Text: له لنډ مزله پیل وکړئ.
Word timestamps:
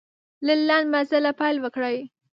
له 0.45 0.53
لنډ 0.67 0.85
مزله 0.93 1.31
پیل 1.39 1.57
وکړئ. 1.61 1.97